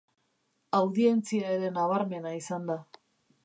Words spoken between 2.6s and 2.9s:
da.